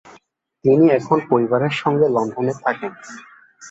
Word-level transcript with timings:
তিনি 0.65 0.85
এখন 0.91 1.17
পরিবারের 1.31 1.73
সঙ্গে 1.81 2.07
লন্ডনে 2.09 2.53
থাকেন। 2.63 2.91